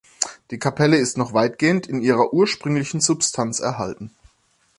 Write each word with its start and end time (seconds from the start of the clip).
Die 0.49 0.57
Kapelle 0.57 0.97
ist 0.97 1.15
noch 1.15 1.33
weitgehend 1.35 1.85
in 1.85 2.01
ihrer 2.01 2.33
ursprünglichen 2.33 3.01
Substanz 3.01 3.59
erhalten. 3.59 4.09